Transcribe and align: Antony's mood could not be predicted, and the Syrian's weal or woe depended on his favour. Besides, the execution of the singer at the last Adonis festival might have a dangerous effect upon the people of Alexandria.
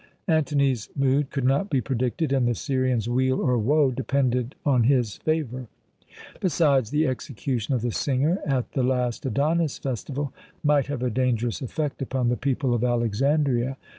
Antony's 0.27 0.89
mood 0.95 1.29
could 1.29 1.43
not 1.43 1.69
be 1.69 1.79
predicted, 1.79 2.33
and 2.33 2.47
the 2.47 2.55
Syrian's 2.55 3.07
weal 3.07 3.39
or 3.39 3.55
woe 3.59 3.91
depended 3.91 4.55
on 4.65 4.85
his 4.85 5.17
favour. 5.17 5.67
Besides, 6.39 6.89
the 6.89 7.05
execution 7.05 7.75
of 7.75 7.83
the 7.83 7.91
singer 7.91 8.39
at 8.43 8.71
the 8.71 8.81
last 8.81 9.27
Adonis 9.27 9.77
festival 9.77 10.33
might 10.63 10.87
have 10.87 11.03
a 11.03 11.11
dangerous 11.11 11.61
effect 11.61 12.01
upon 12.01 12.29
the 12.29 12.35
people 12.35 12.73
of 12.73 12.83
Alexandria. 12.83 13.77